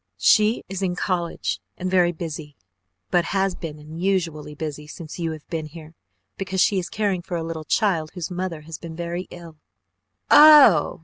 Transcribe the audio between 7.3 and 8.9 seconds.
a little child whose mother has